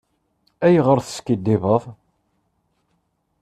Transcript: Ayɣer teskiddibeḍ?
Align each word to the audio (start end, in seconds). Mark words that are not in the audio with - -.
Ayɣer 0.65 0.97
teskiddibeḍ? 1.01 1.83